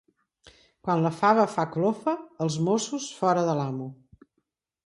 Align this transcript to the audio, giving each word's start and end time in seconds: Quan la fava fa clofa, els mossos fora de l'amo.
Quan 0.87 1.03
la 1.07 1.11
fava 1.17 1.43
fa 1.57 1.67
clofa, 1.77 2.15
els 2.47 2.57
mossos 2.71 3.09
fora 3.21 3.45
de 3.51 3.55
l'amo. 3.61 3.93